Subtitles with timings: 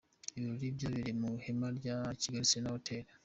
[0.37, 3.03] Ibirori byabereye mu ihema rya Kigali Serena Hotel.